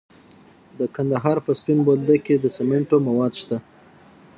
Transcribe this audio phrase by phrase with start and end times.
[0.79, 3.57] د کندهار په سپین بولدک کې د سمنټو مواد شته.